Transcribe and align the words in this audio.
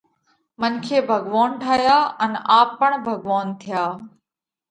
منکي 0.59 0.97
ڀڳوونَ 1.09 1.49
ٺايا 1.61 1.99
ان 2.23 2.31
آپ 2.57 2.69
پڻ 2.79 2.91
ڀڳوونَ 3.05 3.47
ٿيا۔ 3.61 3.83